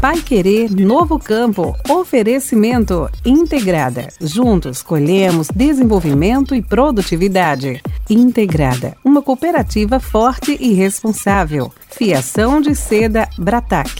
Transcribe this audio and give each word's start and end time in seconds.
Pai 0.00 0.22
Querer 0.22 0.70
Novo 0.70 1.18
Campo. 1.18 1.76
Oferecimento 1.86 3.06
Integrada. 3.22 4.08
Juntos 4.18 4.82
colhemos 4.82 5.48
desenvolvimento 5.54 6.54
e 6.54 6.62
produtividade. 6.62 7.82
Integrada, 8.08 8.96
uma 9.04 9.20
cooperativa 9.20 10.00
forte 10.00 10.56
e 10.58 10.72
responsável. 10.72 11.70
Fiação 11.90 12.62
de 12.62 12.74
seda 12.74 13.28
Bratac. 13.36 13.90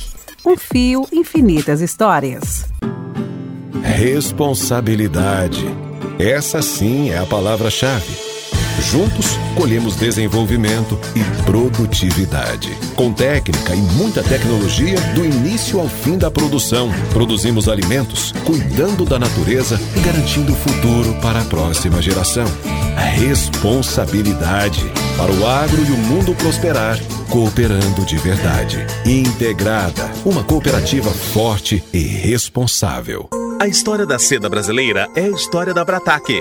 Um 0.46 0.56
fio, 0.56 1.06
infinitas 1.12 1.82
histórias. 1.82 2.64
Responsabilidade. 3.82 5.66
Essa 6.18 6.62
sim 6.62 7.10
é 7.10 7.18
a 7.18 7.26
palavra-chave. 7.26 8.29
Juntos, 8.80 9.38
colhemos 9.54 9.96
desenvolvimento 9.96 10.98
e 11.14 11.42
produtividade. 11.42 12.70
Com 12.94 13.12
técnica 13.12 13.74
e 13.74 13.80
muita 13.80 14.22
tecnologia, 14.22 14.98
do 15.14 15.24
início 15.24 15.78
ao 15.78 15.88
fim 15.88 16.16
da 16.16 16.30
produção, 16.30 16.90
produzimos 17.12 17.68
alimentos, 17.68 18.32
cuidando 18.44 19.04
da 19.04 19.18
natureza 19.18 19.80
e 19.96 20.00
garantindo 20.00 20.52
o 20.52 20.56
futuro 20.56 21.14
para 21.20 21.40
a 21.40 21.44
próxima 21.44 22.00
geração. 22.00 22.46
A 22.96 23.02
responsabilidade 23.02 24.84
para 25.16 25.32
o 25.32 25.46
agro 25.46 25.82
e 25.82 25.92
o 25.92 25.96
mundo 25.96 26.34
prosperar, 26.34 26.98
cooperando 27.28 28.04
de 28.04 28.16
verdade. 28.18 28.78
Integrada, 29.04 30.10
uma 30.24 30.42
cooperativa 30.42 31.10
forte 31.10 31.82
e 31.92 31.98
responsável. 31.98 33.28
A 33.60 33.66
história 33.66 34.06
da 34.06 34.18
seda 34.18 34.48
brasileira 34.48 35.08
é 35.14 35.24
a 35.24 35.30
história 35.30 35.74
da 35.74 35.84
Brataque 35.84 36.40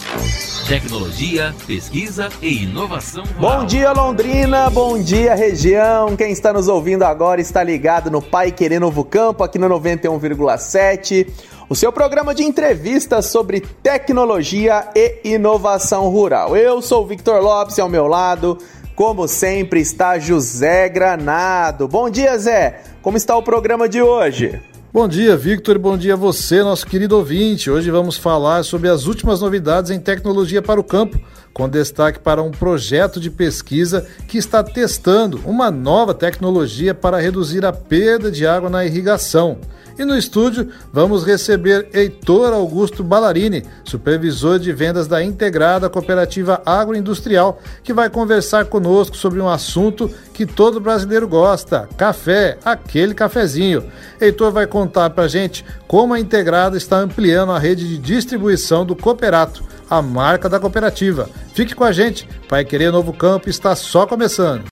Tecnologia, 0.71 1.53
pesquisa 1.67 2.29
e 2.41 2.63
inovação 2.63 3.25
rural. 3.25 3.59
Bom 3.59 3.65
dia, 3.65 3.91
Londrina. 3.91 4.69
Bom 4.69 4.97
dia, 5.03 5.35
região. 5.35 6.15
Quem 6.15 6.31
está 6.31 6.53
nos 6.53 6.69
ouvindo 6.69 7.03
agora 7.03 7.41
está 7.41 7.61
ligado 7.61 8.09
no 8.09 8.21
Pai 8.21 8.53
Querer 8.53 8.79
Novo 8.79 9.03
Campo, 9.03 9.43
aqui 9.43 9.59
no 9.59 9.67
91,7. 9.67 11.27
O 11.67 11.75
seu 11.75 11.91
programa 11.91 12.33
de 12.33 12.43
entrevistas 12.43 13.25
sobre 13.25 13.59
tecnologia 13.59 14.87
e 14.95 15.19
inovação 15.33 16.09
rural. 16.09 16.55
Eu 16.55 16.81
sou 16.81 17.03
o 17.03 17.07
Victor 17.07 17.41
Lopes, 17.41 17.77
ao 17.77 17.89
meu 17.89 18.07
lado, 18.07 18.57
como 18.95 19.27
sempre, 19.27 19.81
está 19.81 20.17
José 20.19 20.87
Granado. 20.87 21.85
Bom 21.85 22.09
dia, 22.09 22.37
Zé. 22.37 22.81
Como 23.01 23.17
está 23.17 23.35
o 23.35 23.43
programa 23.43 23.89
de 23.89 24.01
hoje? 24.01 24.70
Bom 24.93 25.07
dia, 25.07 25.37
Victor, 25.37 25.79
bom 25.79 25.97
dia 25.97 26.15
a 26.15 26.17
você, 26.17 26.61
nosso 26.61 26.85
querido 26.85 27.15
ouvinte. 27.15 27.71
Hoje 27.71 27.89
vamos 27.89 28.17
falar 28.17 28.61
sobre 28.63 28.89
as 28.89 29.05
últimas 29.05 29.39
novidades 29.39 29.89
em 29.89 30.01
tecnologia 30.01 30.61
para 30.61 30.81
o 30.81 30.83
campo, 30.83 31.17
com 31.53 31.69
destaque 31.69 32.19
para 32.19 32.43
um 32.43 32.51
projeto 32.51 33.17
de 33.17 33.29
pesquisa 33.29 34.05
que 34.27 34.37
está 34.37 34.61
testando 34.61 35.39
uma 35.45 35.71
nova 35.71 36.13
tecnologia 36.13 36.93
para 36.93 37.21
reduzir 37.21 37.65
a 37.65 37.71
perda 37.71 38.29
de 38.29 38.45
água 38.45 38.69
na 38.69 38.85
irrigação. 38.85 39.59
E 39.97 40.03
no 40.03 40.17
estúdio 40.17 40.69
vamos 40.91 41.23
receber 41.23 41.87
Heitor 41.93 42.51
Augusto 42.51 43.01
Ballarini, 43.01 43.63
supervisor 43.85 44.59
de 44.59 44.73
vendas 44.73 45.07
da 45.07 45.23
integrada 45.23 45.89
cooperativa 45.89 46.61
agroindustrial, 46.65 47.61
que 47.81 47.93
vai 47.93 48.09
conversar 48.09 48.65
conosco 48.65 49.15
sobre 49.15 49.39
um 49.39 49.47
assunto 49.47 50.11
que 50.33 50.45
todo 50.45 50.79
brasileiro 50.79 51.27
gosta: 51.27 51.87
café, 51.97 52.57
aquele 52.63 53.13
cafezinho. 53.13 53.83
Heitor 54.19 54.51
vai 54.51 54.67
contar 54.67 55.09
para 55.11 55.27
gente 55.27 55.65
como 55.87 56.13
a 56.13 56.19
integrada 56.19 56.77
está 56.77 56.97
ampliando 56.97 57.51
a 57.51 57.59
rede 57.59 57.87
de 57.87 57.97
distribuição 57.97 58.85
do 58.85 58.95
Cooperato, 58.95 59.63
a 59.89 60.01
marca 60.01 60.47
da 60.49 60.59
cooperativa. 60.59 61.29
Fique 61.53 61.75
com 61.75 61.83
a 61.83 61.91
gente, 61.91 62.27
Pai 62.47 62.63
Querer 62.63 62.91
Novo 62.91 63.13
Campo 63.13 63.49
está 63.49 63.75
só 63.75 64.05
começando. 64.05 64.65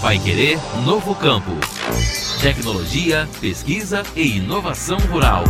Pai 0.00 0.18
Querer 0.18 0.58
Novo 0.84 1.14
Campo. 1.14 1.52
Tecnologia, 2.40 3.26
pesquisa 3.40 4.02
e 4.14 4.36
inovação 4.36 4.98
rural. 5.10 5.42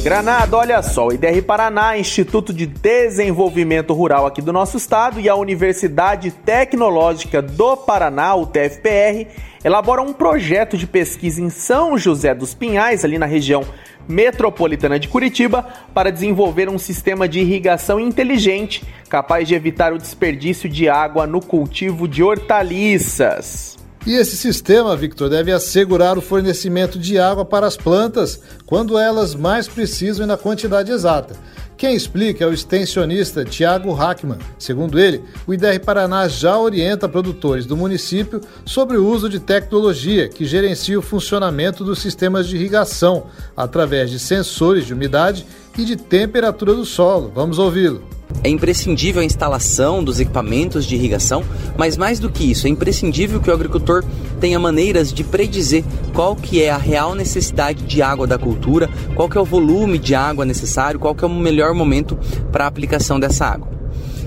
Granada, 0.00 0.56
olha 0.56 0.80
só, 0.82 1.08
o 1.08 1.12
IDR 1.12 1.42
Paraná, 1.42 1.98
Instituto 1.98 2.52
de 2.52 2.66
Desenvolvimento 2.66 3.92
Rural 3.92 4.26
aqui 4.26 4.40
do 4.40 4.52
nosso 4.52 4.76
estado 4.76 5.18
e 5.18 5.28
a 5.28 5.34
Universidade 5.34 6.30
Tecnológica 6.30 7.42
do 7.42 7.76
Paraná, 7.76 8.34
o 8.34 8.46
TFPR, 8.46 9.26
elaboram 9.64 10.06
um 10.06 10.12
projeto 10.12 10.76
de 10.76 10.86
pesquisa 10.86 11.42
em 11.42 11.50
São 11.50 11.98
José 11.98 12.34
dos 12.34 12.54
Pinhais, 12.54 13.04
ali 13.04 13.18
na 13.18 13.26
região 13.26 13.64
metropolitana 14.08 14.98
de 14.98 15.08
Curitiba, 15.08 15.66
para 15.92 16.12
desenvolver 16.12 16.68
um 16.68 16.78
sistema 16.78 17.28
de 17.28 17.40
irrigação 17.40 17.98
inteligente 17.98 18.84
capaz 19.08 19.48
de 19.48 19.54
evitar 19.54 19.92
o 19.92 19.98
desperdício 19.98 20.68
de 20.68 20.88
água 20.88 21.26
no 21.26 21.40
cultivo 21.40 22.06
de 22.06 22.22
hortaliças. 22.22 23.77
E 24.06 24.14
esse 24.14 24.36
sistema, 24.36 24.96
Victor, 24.96 25.28
deve 25.28 25.52
assegurar 25.52 26.16
o 26.16 26.22
fornecimento 26.22 26.98
de 26.98 27.18
água 27.18 27.44
para 27.44 27.66
as 27.66 27.76
plantas 27.76 28.40
quando 28.64 28.98
elas 28.98 29.34
mais 29.34 29.68
precisam 29.68 30.24
e 30.24 30.28
na 30.28 30.36
quantidade 30.36 30.90
exata. 30.90 31.34
Quem 31.78 31.94
explica 31.94 32.42
é 32.42 32.46
o 32.48 32.52
extensionista 32.52 33.44
Tiago 33.44 33.92
Hackman. 33.92 34.38
Segundo 34.58 34.98
ele, 34.98 35.22
o 35.46 35.54
IDR 35.54 35.78
Paraná 35.78 36.26
já 36.26 36.58
orienta 36.58 37.08
produtores 37.08 37.66
do 37.66 37.76
município 37.76 38.40
sobre 38.64 38.96
o 38.96 39.06
uso 39.06 39.28
de 39.28 39.38
tecnologia 39.38 40.28
que 40.28 40.44
gerencia 40.44 40.98
o 40.98 41.02
funcionamento 41.02 41.84
dos 41.84 42.00
sistemas 42.00 42.48
de 42.48 42.56
irrigação 42.56 43.26
através 43.56 44.10
de 44.10 44.18
sensores 44.18 44.86
de 44.86 44.92
umidade 44.92 45.46
e 45.78 45.84
de 45.84 45.96
temperatura 45.96 46.74
do 46.74 46.84
solo. 46.84 47.30
Vamos 47.34 47.58
ouvi-lo. 47.58 48.02
É 48.42 48.48
imprescindível 48.48 49.22
a 49.22 49.24
instalação 49.24 50.04
dos 50.04 50.20
equipamentos 50.20 50.84
de 50.84 50.94
irrigação, 50.94 51.42
mas 51.76 51.96
mais 51.96 52.20
do 52.20 52.30
que 52.30 52.50
isso, 52.50 52.66
é 52.66 52.70
imprescindível 52.70 53.40
que 53.40 53.50
o 53.50 53.54
agricultor 53.54 54.04
tenha 54.38 54.58
maneiras 54.58 55.12
de 55.12 55.24
predizer 55.24 55.82
qual 56.12 56.36
que 56.36 56.62
é 56.62 56.70
a 56.70 56.76
real 56.76 57.14
necessidade 57.14 57.82
de 57.84 58.02
água 58.02 58.26
da 58.26 58.38
cultura, 58.38 58.88
qual 59.14 59.28
que 59.28 59.38
é 59.38 59.40
o 59.40 59.44
volume 59.44 59.98
de 59.98 60.14
água 60.14 60.44
necessário, 60.44 61.00
qual 61.00 61.14
que 61.14 61.24
é 61.24 61.26
o 61.26 61.30
melhor 61.30 61.74
momento 61.74 62.18
para 62.52 62.64
a 62.64 62.68
aplicação 62.68 63.18
dessa 63.18 63.46
água. 63.46 63.78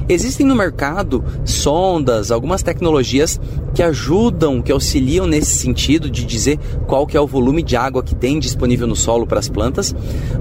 Existem 0.09 0.45
no 0.45 0.55
mercado 0.55 1.23
sondas, 1.45 2.31
algumas 2.31 2.61
tecnologias 2.61 3.39
que 3.73 3.81
ajudam, 3.81 4.61
que 4.61 4.71
auxiliam 4.71 5.25
nesse 5.25 5.57
sentido 5.57 6.09
de 6.09 6.25
dizer 6.25 6.59
qual 6.85 7.07
que 7.07 7.15
é 7.15 7.21
o 7.21 7.27
volume 7.27 7.63
de 7.63 7.77
água 7.77 8.03
que 8.03 8.13
tem 8.13 8.39
disponível 8.39 8.87
no 8.87 8.95
solo 8.95 9.25
para 9.25 9.39
as 9.39 9.47
plantas, 9.47 9.95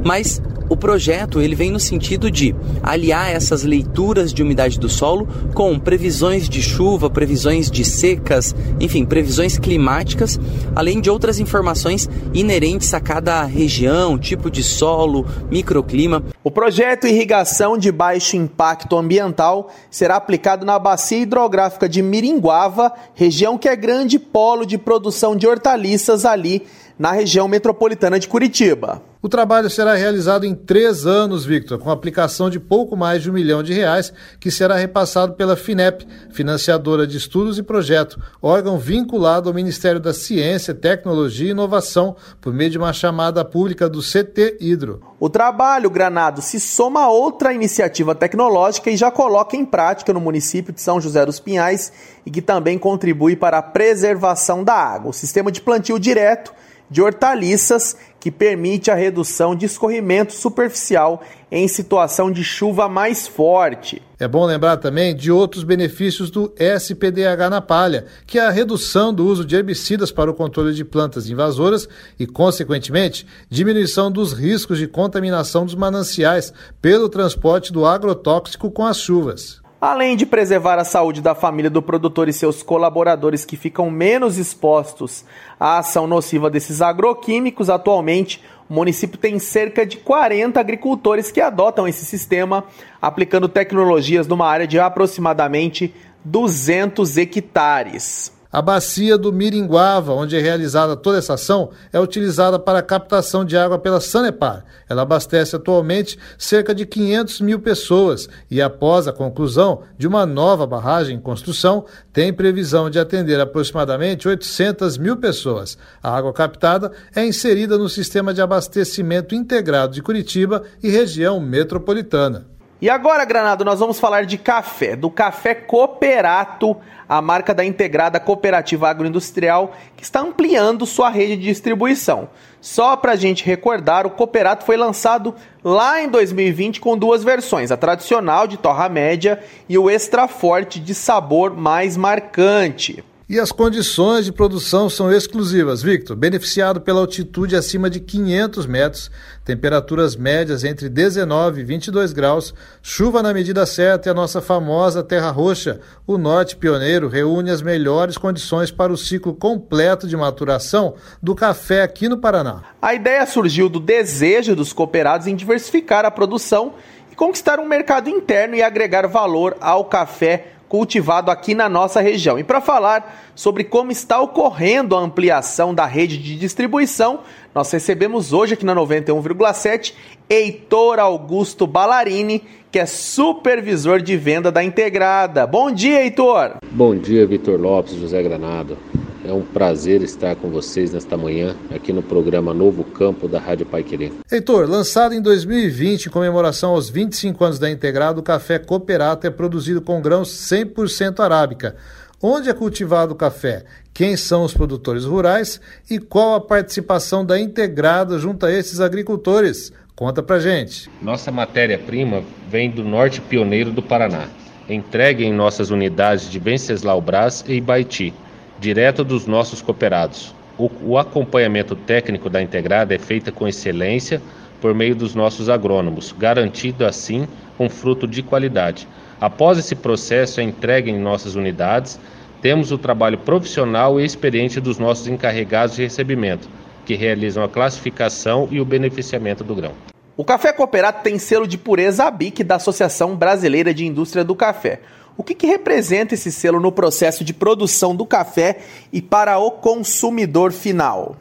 mas 0.04 0.42
o 0.70 0.76
projeto 0.76 1.42
ele 1.42 1.56
vem 1.56 1.72
no 1.72 1.80
sentido 1.80 2.30
de 2.30 2.54
aliar 2.80 3.28
essas 3.28 3.64
leituras 3.64 4.32
de 4.32 4.40
umidade 4.40 4.78
do 4.78 4.88
solo 4.88 5.26
com 5.52 5.76
previsões 5.78 6.48
de 6.48 6.62
chuva, 6.62 7.10
previsões 7.10 7.68
de 7.68 7.84
secas, 7.84 8.54
enfim, 8.78 9.04
previsões 9.04 9.58
climáticas, 9.58 10.38
além 10.74 11.00
de 11.00 11.10
outras 11.10 11.40
informações 11.40 12.08
inerentes 12.32 12.94
a 12.94 13.00
cada 13.00 13.42
região, 13.44 14.16
tipo 14.16 14.48
de 14.48 14.62
solo, 14.62 15.26
microclima. 15.50 16.22
O 16.44 16.52
projeto 16.52 17.08
Irrigação 17.08 17.76
de 17.76 17.90
Baixo 17.90 18.36
Impacto 18.36 18.96
Ambiental 18.96 19.70
será 19.90 20.14
aplicado 20.14 20.64
na 20.64 20.78
bacia 20.78 21.18
hidrográfica 21.18 21.88
de 21.88 22.00
Miringuava, 22.00 22.92
região 23.12 23.58
que 23.58 23.68
é 23.68 23.74
grande 23.74 24.20
polo 24.20 24.64
de 24.64 24.78
produção 24.78 25.34
de 25.34 25.48
hortaliças 25.48 26.24
ali 26.24 26.62
na 26.96 27.10
região 27.10 27.48
metropolitana 27.48 28.20
de 28.20 28.28
Curitiba. 28.28 29.09
O 29.22 29.28
trabalho 29.28 29.68
será 29.68 29.94
realizado 29.94 30.46
em 30.46 30.54
três 30.54 31.04
anos, 31.04 31.44
Victor, 31.44 31.78
com 31.78 31.90
aplicação 31.90 32.48
de 32.48 32.58
pouco 32.58 32.96
mais 32.96 33.22
de 33.22 33.28
um 33.28 33.34
milhão 33.34 33.62
de 33.62 33.70
reais, 33.70 34.10
que 34.40 34.50
será 34.50 34.76
repassado 34.76 35.34
pela 35.34 35.56
FINEP, 35.56 36.06
financiadora 36.30 37.06
de 37.06 37.18
estudos 37.18 37.58
e 37.58 37.62
projeto, 37.62 38.18
órgão 38.40 38.78
vinculado 38.78 39.50
ao 39.50 39.54
Ministério 39.54 40.00
da 40.00 40.14
Ciência, 40.14 40.72
Tecnologia 40.72 41.48
e 41.48 41.50
Inovação, 41.50 42.16
por 42.40 42.54
meio 42.54 42.70
de 42.70 42.78
uma 42.78 42.94
chamada 42.94 43.44
pública 43.44 43.90
do 43.90 44.00
CT 44.00 44.56
Hidro. 44.58 45.02
O 45.20 45.28
trabalho, 45.28 45.90
Granado, 45.90 46.40
se 46.40 46.58
soma 46.58 47.02
a 47.02 47.10
outra 47.10 47.52
iniciativa 47.52 48.14
tecnológica 48.14 48.90
e 48.90 48.96
já 48.96 49.10
coloca 49.10 49.54
em 49.54 49.66
prática 49.66 50.14
no 50.14 50.20
município 50.20 50.72
de 50.72 50.80
São 50.80 50.98
José 50.98 51.26
dos 51.26 51.38
Pinhais 51.38 51.92
e 52.24 52.30
que 52.30 52.40
também 52.40 52.78
contribui 52.78 53.36
para 53.36 53.58
a 53.58 53.62
preservação 53.62 54.64
da 54.64 54.72
água. 54.72 55.10
O 55.10 55.12
sistema 55.12 55.52
de 55.52 55.60
plantio 55.60 55.98
direto 55.98 56.54
de 56.90 57.00
hortaliças 57.00 57.96
que 58.18 58.30
permite 58.30 58.90
a 58.90 58.94
redução 58.94 59.54
de 59.54 59.64
escorrimento 59.64 60.34
superficial 60.34 61.22
em 61.50 61.66
situação 61.66 62.30
de 62.30 62.44
chuva 62.44 62.88
mais 62.88 63.26
forte. 63.26 64.02
É 64.18 64.28
bom 64.28 64.44
lembrar 64.44 64.76
também 64.76 65.16
de 65.16 65.32
outros 65.32 65.64
benefícios 65.64 66.30
do 66.30 66.52
SPDH 66.58 67.48
na 67.48 67.60
palha, 67.62 68.04
que 68.26 68.38
é 68.38 68.46
a 68.46 68.50
redução 68.50 69.14
do 69.14 69.24
uso 69.24 69.44
de 69.44 69.56
herbicidas 69.56 70.12
para 70.12 70.30
o 70.30 70.34
controle 70.34 70.74
de 70.74 70.84
plantas 70.84 71.30
invasoras 71.30 71.88
e, 72.18 72.26
consequentemente, 72.26 73.26
diminuição 73.48 74.12
dos 74.12 74.34
riscos 74.34 74.76
de 74.76 74.86
contaminação 74.86 75.64
dos 75.64 75.74
mananciais 75.74 76.52
pelo 76.82 77.08
transporte 77.08 77.72
do 77.72 77.86
agrotóxico 77.86 78.70
com 78.70 78.84
as 78.84 78.98
chuvas. 78.98 79.59
Além 79.80 80.14
de 80.14 80.26
preservar 80.26 80.78
a 80.78 80.84
saúde 80.84 81.22
da 81.22 81.34
família 81.34 81.70
do 81.70 81.80
produtor 81.80 82.28
e 82.28 82.34
seus 82.34 82.62
colaboradores 82.62 83.46
que 83.46 83.56
ficam 83.56 83.90
menos 83.90 84.36
expostos 84.36 85.24
à 85.58 85.78
ação 85.78 86.06
nociva 86.06 86.50
desses 86.50 86.82
agroquímicos, 86.82 87.70
atualmente 87.70 88.44
o 88.68 88.74
município 88.74 89.16
tem 89.16 89.38
cerca 89.38 89.86
de 89.86 89.96
40 89.96 90.60
agricultores 90.60 91.32
que 91.32 91.40
adotam 91.40 91.88
esse 91.88 92.04
sistema, 92.04 92.64
aplicando 93.00 93.48
tecnologias 93.48 94.26
numa 94.26 94.46
área 94.46 94.66
de 94.66 94.78
aproximadamente 94.78 95.94
200 96.22 97.16
hectares. 97.16 98.39
A 98.52 98.60
bacia 98.60 99.16
do 99.16 99.32
Miringuava, 99.32 100.12
onde 100.12 100.36
é 100.36 100.40
realizada 100.40 100.96
toda 100.96 101.18
essa 101.18 101.34
ação, 101.34 101.70
é 101.92 102.00
utilizada 102.00 102.58
para 102.58 102.80
a 102.80 102.82
captação 102.82 103.44
de 103.44 103.56
água 103.56 103.78
pela 103.78 104.00
Sanepar. 104.00 104.64
Ela 104.88 105.02
abastece 105.02 105.54
atualmente 105.54 106.18
cerca 106.36 106.74
de 106.74 106.84
500 106.84 107.40
mil 107.42 107.60
pessoas 107.60 108.28
e, 108.50 108.60
após 108.60 109.06
a 109.06 109.12
conclusão 109.12 109.82
de 109.96 110.08
uma 110.08 110.26
nova 110.26 110.66
barragem 110.66 111.16
em 111.16 111.20
construção, 111.20 111.84
tem 112.12 112.32
previsão 112.32 112.90
de 112.90 112.98
atender 112.98 113.38
aproximadamente 113.38 114.26
800 114.26 114.98
mil 114.98 115.16
pessoas. 115.16 115.78
A 116.02 116.16
água 116.16 116.32
captada 116.32 116.90
é 117.14 117.24
inserida 117.24 117.78
no 117.78 117.88
sistema 117.88 118.34
de 118.34 118.42
abastecimento 118.42 119.32
integrado 119.32 119.94
de 119.94 120.02
Curitiba 120.02 120.64
e 120.82 120.90
região 120.90 121.38
metropolitana. 121.38 122.46
E 122.82 122.88
agora, 122.88 123.26
Granado, 123.26 123.62
nós 123.62 123.78
vamos 123.78 124.00
falar 124.00 124.24
de 124.24 124.38
café, 124.38 124.96
do 124.96 125.10
café 125.10 125.54
Cooperato, 125.54 126.74
a 127.06 127.20
marca 127.20 127.52
da 127.52 127.62
integrada 127.62 128.18
cooperativa 128.18 128.88
agroindustrial, 128.88 129.72
que 129.94 130.02
está 130.02 130.20
ampliando 130.20 130.86
sua 130.86 131.10
rede 131.10 131.36
de 131.36 131.42
distribuição. 131.42 132.30
Só 132.58 132.96
para 132.96 133.12
a 133.12 133.16
gente 133.16 133.44
recordar, 133.44 134.06
o 134.06 134.10
Cooperato 134.10 134.64
foi 134.64 134.78
lançado 134.78 135.34
lá 135.62 136.02
em 136.02 136.08
2020 136.08 136.80
com 136.80 136.96
duas 136.96 137.22
versões, 137.22 137.70
a 137.70 137.76
tradicional 137.76 138.46
de 138.46 138.56
torra 138.56 138.88
média 138.88 139.42
e 139.68 139.76
o 139.76 139.90
extra 139.90 140.26
forte 140.26 140.80
de 140.80 140.94
sabor 140.94 141.54
mais 141.54 141.98
marcante. 141.98 143.04
E 143.30 143.38
as 143.38 143.52
condições 143.52 144.24
de 144.24 144.32
produção 144.32 144.90
são 144.90 145.12
exclusivas, 145.12 145.80
Victor. 145.80 146.16
Beneficiado 146.16 146.80
pela 146.80 146.98
altitude 146.98 147.54
acima 147.54 147.88
de 147.88 148.00
500 148.00 148.66
metros, 148.66 149.08
temperaturas 149.44 150.16
médias 150.16 150.64
entre 150.64 150.88
19 150.88 151.60
e 151.60 151.64
22 151.64 152.12
graus, 152.12 152.52
chuva 152.82 153.22
na 153.22 153.32
medida 153.32 153.64
certa 153.66 154.08
e 154.08 154.10
a 154.10 154.14
nossa 154.14 154.40
famosa 154.40 155.04
Terra 155.04 155.30
Roxa, 155.30 155.78
o 156.04 156.18
Norte 156.18 156.56
Pioneiro, 156.56 157.06
reúne 157.06 157.52
as 157.52 157.62
melhores 157.62 158.18
condições 158.18 158.72
para 158.72 158.92
o 158.92 158.96
ciclo 158.96 159.32
completo 159.32 160.08
de 160.08 160.16
maturação 160.16 160.96
do 161.22 161.32
café 161.32 161.82
aqui 161.82 162.08
no 162.08 162.18
Paraná. 162.18 162.64
A 162.82 162.94
ideia 162.94 163.24
surgiu 163.26 163.68
do 163.68 163.78
desejo 163.78 164.56
dos 164.56 164.72
cooperados 164.72 165.28
em 165.28 165.36
diversificar 165.36 166.04
a 166.04 166.10
produção 166.10 166.74
e 167.12 167.14
conquistar 167.14 167.60
um 167.60 167.68
mercado 167.68 168.10
interno 168.10 168.56
e 168.56 168.62
agregar 168.64 169.06
valor 169.06 169.56
ao 169.60 169.84
café 169.84 170.54
cultivado 170.70 171.32
aqui 171.32 171.52
na 171.52 171.68
nossa 171.68 172.00
região. 172.00 172.38
E 172.38 172.44
para 172.44 172.60
falar 172.60 173.32
sobre 173.34 173.64
como 173.64 173.90
está 173.90 174.20
ocorrendo 174.20 174.94
a 174.94 175.00
ampliação 175.00 175.74
da 175.74 175.84
rede 175.84 176.16
de 176.16 176.36
distribuição, 176.36 177.18
nós 177.52 177.68
recebemos 177.72 178.32
hoje 178.32 178.54
aqui 178.54 178.64
na 178.64 178.74
91,7 178.76 179.92
Heitor 180.30 181.00
Augusto 181.00 181.66
Ballarini, 181.66 182.44
que 182.70 182.78
é 182.78 182.86
supervisor 182.86 184.00
de 184.00 184.16
venda 184.16 184.52
da 184.52 184.62
Integrada. 184.62 185.44
Bom 185.44 185.72
dia, 185.72 186.04
Heitor! 186.04 186.58
Bom 186.70 186.96
dia, 186.96 187.26
Vitor 187.26 187.60
Lopes, 187.60 187.94
José 187.94 188.22
Granado. 188.22 188.78
É 189.22 189.32
um 189.32 189.42
prazer 189.42 190.00
estar 190.00 190.34
com 190.34 190.48
vocês 190.48 190.92
nesta 190.92 191.14
manhã, 191.14 191.54
aqui 191.74 191.92
no 191.92 192.02
programa 192.02 192.54
Novo 192.54 192.82
Campo 192.82 193.28
da 193.28 193.38
Rádio 193.38 193.66
Pai 193.66 193.82
Querer. 193.82 194.12
Heitor, 194.32 194.66
lançado 194.66 195.14
em 195.14 195.20
2020 195.20 196.06
em 196.06 196.10
comemoração 196.10 196.70
aos 196.70 196.88
25 196.88 197.44
anos 197.44 197.58
da 197.58 197.70
Integrado, 197.70 198.20
o 198.20 198.24
café 198.24 198.58
Cooperato 198.58 199.26
é 199.26 199.30
produzido 199.30 199.82
com 199.82 200.00
grãos 200.00 200.30
100% 200.30 201.20
arábica. 201.20 201.76
Onde 202.22 202.48
é 202.48 202.54
cultivado 202.54 203.12
o 203.12 203.16
café? 203.16 203.64
Quem 203.92 204.16
são 204.16 204.42
os 204.42 204.54
produtores 204.54 205.04
rurais 205.04 205.60
e 205.90 205.98
qual 205.98 206.34
a 206.34 206.40
participação 206.40 207.24
da 207.24 207.38
Integrada 207.38 208.18
junto 208.18 208.46
a 208.46 208.52
esses 208.52 208.80
agricultores? 208.80 209.70
Conta 209.94 210.22
pra 210.22 210.40
gente. 210.40 210.90
Nossa 211.02 211.30
matéria-prima 211.30 212.22
vem 212.48 212.70
do 212.70 212.82
norte 212.82 213.20
pioneiro 213.20 213.70
do 213.70 213.82
Paraná, 213.82 214.28
entregue 214.66 215.24
em 215.24 215.32
nossas 215.32 215.70
unidades 215.70 216.30
de 216.30 216.38
Venceslau 216.38 217.02
Brás 217.02 217.44
e 217.46 217.56
Ibaiti 217.56 218.14
direto 218.60 219.02
dos 219.02 219.26
nossos 219.26 219.62
cooperados. 219.62 220.34
O, 220.58 220.70
o 220.82 220.98
acompanhamento 220.98 221.74
técnico 221.74 222.28
da 222.28 222.42
integrada 222.42 222.94
é 222.94 222.98
feito 222.98 223.32
com 223.32 223.48
excelência 223.48 224.20
por 224.60 224.74
meio 224.74 224.94
dos 224.94 225.14
nossos 225.14 225.48
agrônomos, 225.48 226.14
garantindo 226.16 226.84
assim 226.84 227.26
um 227.58 227.70
fruto 227.70 228.06
de 228.06 228.22
qualidade. 228.22 228.86
Após 229.18 229.58
esse 229.58 229.74
processo 229.74 230.40
é 230.40 230.42
entregue 230.42 230.90
em 230.90 230.98
nossas 230.98 231.34
unidades, 231.34 231.98
temos 232.42 232.70
o 232.70 232.78
trabalho 232.78 233.18
profissional 233.18 233.98
e 233.98 234.04
experiente 234.04 234.60
dos 234.60 234.78
nossos 234.78 235.06
encarregados 235.06 235.76
de 235.76 235.82
recebimento, 235.82 236.48
que 236.84 236.94
realizam 236.94 237.42
a 237.42 237.48
classificação 237.48 238.46
e 238.50 238.60
o 238.60 238.64
beneficiamento 238.64 239.42
do 239.42 239.54
grão. 239.54 239.72
O 240.16 240.24
café 240.24 240.52
cooperado 240.52 241.02
tem 241.02 241.18
selo 241.18 241.46
de 241.46 241.56
pureza 241.56 242.04
ABIC 242.04 242.44
da 242.44 242.56
Associação 242.56 243.16
Brasileira 243.16 243.72
de 243.72 243.86
Indústria 243.86 244.22
do 244.22 244.34
Café. 244.34 244.80
O 245.16 245.22
que, 245.22 245.34
que 245.34 245.46
representa 245.46 246.14
esse 246.14 246.32
selo 246.32 246.60
no 246.60 246.72
processo 246.72 247.24
de 247.24 247.34
produção 247.34 247.94
do 247.94 248.06
café 248.06 248.58
e 248.92 249.02
para 249.02 249.38
o 249.38 249.50
consumidor 249.50 250.52
final? 250.52 251.16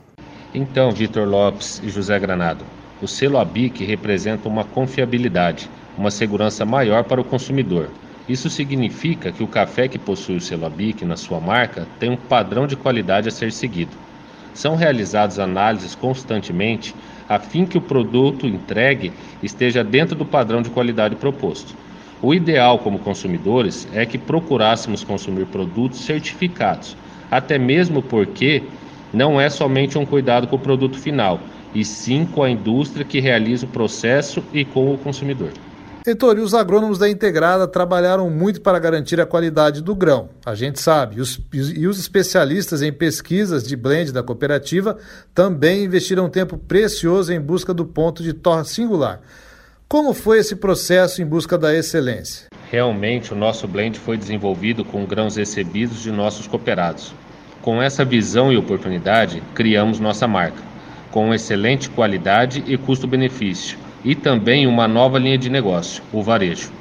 Então, 0.53 0.91
Vitor 0.91 1.27
Lopes 1.27 1.81
e 1.83 1.89
José 1.89 2.17
Granado, 2.17 2.65
o 3.01 3.07
selo 3.07 3.37
ABIC 3.37 3.83
representa 3.85 4.49
uma 4.49 4.63
confiabilidade, 4.63 5.69
uma 5.97 6.11
segurança 6.11 6.65
maior 6.65 7.03
para 7.03 7.21
o 7.21 7.23
consumidor. 7.23 7.89
Isso 8.27 8.49
significa 8.49 9.31
que 9.31 9.43
o 9.43 9.47
café 9.47 9.87
que 9.87 9.97
possui 9.97 10.37
o 10.37 10.41
selo 10.41 10.65
ABIC 10.65 11.03
na 11.03 11.17
sua 11.17 11.39
marca 11.39 11.87
tem 11.99 12.11
um 12.11 12.17
padrão 12.17 12.67
de 12.67 12.75
qualidade 12.75 13.27
a 13.27 13.31
ser 13.31 13.51
seguido. 13.51 13.91
São 14.53 14.75
realizadas 14.75 15.39
análises 15.39 15.95
constantemente 15.95 16.95
a 17.27 17.39
fim 17.39 17.65
que 17.65 17.77
o 17.77 17.81
produto 17.81 18.47
entregue 18.47 19.13
esteja 19.41 19.83
dentro 19.83 20.15
do 20.15 20.25
padrão 20.25 20.61
de 20.61 20.69
qualidade 20.69 21.15
proposto. 21.15 21.75
O 22.21 22.33
ideal 22.33 22.79
como 22.79 22.99
consumidores 22.99 23.87
é 23.93 24.05
que 24.05 24.17
procurássemos 24.17 25.03
consumir 25.03 25.45
produtos 25.45 26.01
certificados, 26.01 26.97
até 27.31 27.57
mesmo 27.57 28.01
porque 28.01 28.63
não 29.13 29.39
é 29.39 29.49
somente 29.49 29.97
um 29.97 30.05
cuidado 30.05 30.45
com 30.45 30.57
o 30.57 30.59
produto 30.59 30.97
final, 30.97 31.39
e 31.73 31.85
sim 31.85 32.25
com 32.25 32.43
a 32.43 32.49
indústria 32.49 33.05
que 33.05 33.21
realiza 33.21 33.65
o 33.65 33.69
processo 33.69 34.43
e 34.51 34.65
com 34.65 34.93
o 34.93 34.97
consumidor. 34.97 35.51
Heitor, 36.05 36.37
e 36.37 36.41
os 36.41 36.53
agrônomos 36.53 36.97
da 36.97 37.09
Integrada 37.09 37.67
trabalharam 37.67 38.29
muito 38.29 38.61
para 38.61 38.79
garantir 38.79 39.21
a 39.21 39.25
qualidade 39.25 39.81
do 39.81 39.93
grão, 39.93 40.29
a 40.45 40.55
gente 40.55 40.79
sabe. 40.79 41.17
E 41.17 41.21
os, 41.21 41.39
e 41.53 41.87
os 41.87 41.99
especialistas 41.99 42.81
em 42.81 42.91
pesquisas 42.91 43.63
de 43.63 43.75
blend 43.75 44.11
da 44.11 44.23
cooperativa 44.23 44.97
também 45.33 45.83
investiram 45.85 46.29
tempo 46.29 46.57
precioso 46.57 47.31
em 47.31 47.39
busca 47.39 47.73
do 47.73 47.85
ponto 47.85 48.23
de 48.23 48.33
torre 48.33 48.65
singular. 48.65 49.21
Como 49.91 50.13
foi 50.13 50.37
esse 50.37 50.55
processo 50.55 51.19
em 51.19 51.25
busca 51.25 51.57
da 51.57 51.73
excelência? 51.73 52.45
Realmente, 52.69 53.33
o 53.33 53.35
nosso 53.35 53.67
blend 53.67 53.97
foi 53.97 54.17
desenvolvido 54.17 54.85
com 54.85 55.03
grãos 55.03 55.35
recebidos 55.35 56.03
de 56.03 56.11
nossos 56.11 56.45
cooperados. 56.45 57.11
Com 57.59 57.81
essa 57.81 58.05
visão 58.05 58.53
e 58.53 58.57
oportunidade, 58.57 59.41
criamos 59.55 59.99
nossa 59.99 60.27
marca, 60.27 60.61
com 61.09 61.33
excelente 61.33 61.89
qualidade 61.89 62.63
e 62.67 62.77
custo-benefício, 62.77 63.79
e 64.05 64.13
também 64.13 64.67
uma 64.67 64.87
nova 64.87 65.17
linha 65.17 65.39
de 65.39 65.49
negócio, 65.49 66.03
o 66.13 66.21
varejo. 66.21 66.71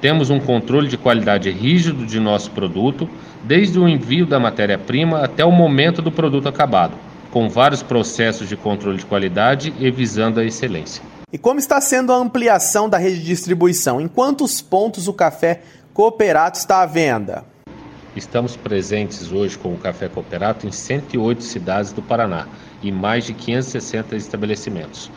Temos 0.00 0.28
um 0.28 0.40
controle 0.40 0.88
de 0.88 0.96
qualidade 0.96 1.48
rígido 1.52 2.04
de 2.04 2.18
nosso 2.18 2.50
produto, 2.50 3.08
desde 3.44 3.78
o 3.78 3.88
envio 3.88 4.26
da 4.26 4.40
matéria-prima 4.40 5.20
até 5.20 5.44
o 5.44 5.52
momento 5.52 6.02
do 6.02 6.10
produto 6.10 6.48
acabado, 6.48 6.96
com 7.30 7.48
vários 7.48 7.80
processos 7.80 8.48
de 8.48 8.56
controle 8.56 8.98
de 8.98 9.06
qualidade 9.06 9.72
e 9.78 9.88
visando 9.88 10.40
a 10.40 10.44
excelência. 10.44 11.00
E 11.36 11.38
como 11.38 11.60
está 11.60 11.78
sendo 11.82 12.14
a 12.14 12.16
ampliação 12.16 12.88
da 12.88 12.96
rede 12.96 13.18
de 13.18 13.26
distribuição? 13.26 14.00
Em 14.00 14.08
quantos 14.08 14.62
pontos 14.62 15.06
o 15.06 15.12
café 15.12 15.60
Cooperato 15.92 16.58
está 16.58 16.80
à 16.80 16.86
venda? 16.86 17.44
Estamos 18.16 18.56
presentes 18.56 19.30
hoje 19.30 19.58
com 19.58 19.74
o 19.74 19.76
Café 19.76 20.08
Cooperato 20.08 20.66
em 20.66 20.72
108 20.72 21.42
cidades 21.42 21.92
do 21.92 22.00
Paraná 22.00 22.46
e 22.82 22.90
mais 22.90 23.26
de 23.26 23.34
560 23.34 24.16
estabelecimentos. 24.16 25.10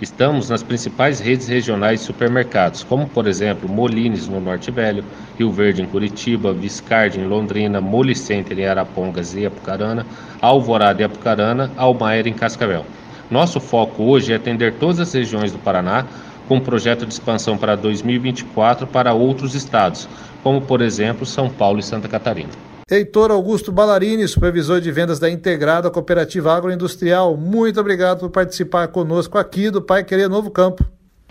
Estamos 0.00 0.48
nas 0.48 0.62
principais 0.62 1.18
redes 1.18 1.48
regionais 1.48 1.98
de 1.98 2.06
supermercados, 2.06 2.84
como 2.84 3.08
por 3.08 3.26
exemplo 3.26 3.68
Molines 3.68 4.28
no 4.28 4.40
Norte 4.40 4.70
Velho, 4.70 5.04
Rio 5.36 5.50
Verde 5.50 5.82
em 5.82 5.86
Curitiba, 5.86 6.52
Viscardi 6.52 7.18
em 7.18 7.26
Londrina, 7.26 7.80
Molicenter 7.80 8.56
em 8.60 8.66
Arapongas 8.66 9.34
e 9.34 9.44
Apucarana, 9.44 10.06
Alvorada 10.40 11.02
em 11.02 11.06
Apucarana, 11.06 11.68
Almaer 11.76 12.28
em 12.28 12.32
Cascavel. 12.32 12.86
Nosso 13.30 13.60
foco 13.60 14.02
hoje 14.04 14.32
é 14.32 14.36
atender 14.36 14.74
todas 14.74 15.00
as 15.00 15.12
regiões 15.12 15.52
do 15.52 15.58
Paraná 15.58 16.06
com 16.48 16.56
um 16.56 16.60
projeto 16.60 17.06
de 17.06 17.12
expansão 17.12 17.56
para 17.56 17.74
2024 17.74 18.86
para 18.86 19.12
outros 19.12 19.54
estados, 19.54 20.08
como 20.42 20.60
por 20.60 20.82
exemplo 20.82 21.24
São 21.24 21.48
Paulo 21.48 21.78
e 21.78 21.82
Santa 21.82 22.08
Catarina. 22.08 22.50
Heitor 22.90 23.30
Augusto 23.30 23.72
Ballarini, 23.72 24.28
supervisor 24.28 24.78
de 24.78 24.92
vendas 24.92 25.18
da 25.18 25.30
Integrada 25.30 25.90
Cooperativa 25.90 26.52
Agroindustrial, 26.52 27.34
muito 27.34 27.80
obrigado 27.80 28.20
por 28.20 28.30
participar 28.30 28.88
conosco 28.88 29.38
aqui 29.38 29.70
do 29.70 29.80
Pai 29.80 30.04
Querer 30.04 30.28
Novo 30.28 30.50
Campo. 30.50 30.84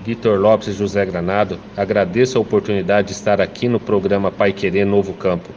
Vitor 0.03 0.39
Lopes 0.39 0.67
e 0.67 0.73
José 0.73 1.05
Granado, 1.05 1.59
agradeço 1.77 2.38
a 2.38 2.41
oportunidade 2.41 3.09
de 3.09 3.13
estar 3.13 3.39
aqui 3.39 3.69
no 3.69 3.79
programa 3.79 4.31
Pai 4.31 4.51
Querer 4.51 4.83
Novo 4.83 5.13
Campo, 5.13 5.50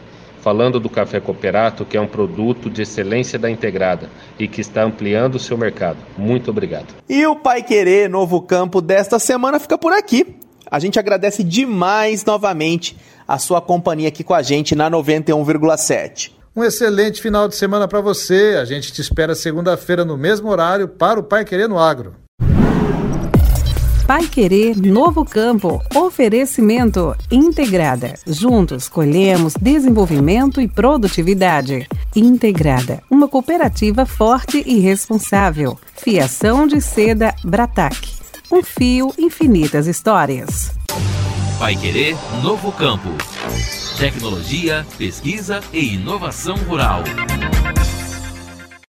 falando 0.46 0.78
do 0.78 0.88
café 0.88 1.18
cooperato, 1.18 1.84
que 1.84 1.96
é 1.96 2.00
um 2.00 2.06
produto 2.06 2.70
de 2.70 2.82
excelência 2.82 3.36
da 3.36 3.50
Integrada 3.50 4.08
e 4.38 4.46
que 4.46 4.60
está 4.60 4.84
ampliando 4.84 5.34
o 5.34 5.40
seu 5.40 5.58
mercado. 5.58 5.96
Muito 6.16 6.52
obrigado. 6.52 6.94
E 7.08 7.26
o 7.26 7.34
Pai 7.34 7.64
Querer 7.64 8.08
Novo 8.08 8.40
Campo 8.40 8.80
desta 8.80 9.18
semana 9.18 9.58
fica 9.58 9.76
por 9.76 9.92
aqui. 9.92 10.36
A 10.70 10.78
gente 10.78 11.00
agradece 11.00 11.42
demais 11.42 12.24
novamente 12.24 12.96
a 13.26 13.38
sua 13.38 13.60
companhia 13.60 14.06
aqui 14.06 14.22
com 14.22 14.34
a 14.34 14.42
gente 14.42 14.76
na 14.76 14.88
91,7. 14.88 16.30
Um 16.54 16.62
excelente 16.62 17.20
final 17.20 17.48
de 17.48 17.56
semana 17.56 17.88
para 17.88 18.00
você. 18.00 18.56
A 18.62 18.64
gente 18.64 18.92
te 18.92 19.00
espera 19.00 19.34
segunda-feira 19.34 20.04
no 20.04 20.16
mesmo 20.16 20.48
horário 20.48 20.86
para 20.86 21.18
o 21.18 21.24
Pai 21.24 21.44
Querer 21.44 21.68
no 21.68 21.76
Agro. 21.76 22.14
Pai 24.06 24.28
Querer 24.28 24.76
Novo 24.76 25.24
Campo. 25.24 25.82
Oferecimento 25.92 27.16
Integrada. 27.28 28.14
Juntos 28.24 28.88
colhemos 28.88 29.54
desenvolvimento 29.60 30.60
e 30.60 30.68
produtividade. 30.68 31.88
Integrada, 32.14 33.02
uma 33.10 33.26
cooperativa 33.26 34.06
forte 34.06 34.62
e 34.64 34.78
responsável. 34.78 35.76
Fiação 35.96 36.68
de 36.68 36.80
seda 36.80 37.34
Brataque. 37.42 38.12
Um 38.52 38.62
fio, 38.62 39.12
infinitas 39.18 39.88
histórias. 39.88 40.70
Vai 41.58 41.74
Querer 41.74 42.16
Novo 42.44 42.70
Campo. 42.70 43.08
Tecnologia, 43.98 44.86
pesquisa 44.96 45.60
e 45.72 45.94
inovação 45.94 46.54
rural. 46.58 47.02